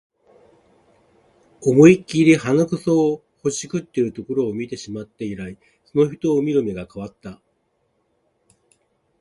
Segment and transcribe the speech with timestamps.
[1.61, 7.39] 思いっきり鼻くそほじってるところ見てしまって以来、その人を見る目が変わった